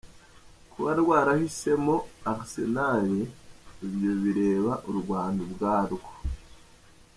Kuba 0.71 0.91
rwarahismeo 0.99 1.95
Arsenal, 2.31 3.07
ibyo 3.85 4.11
bireba 4.21 4.73
u 4.89 4.91
Rwanda 4.99 5.39
ubwarwo.” 5.47 6.07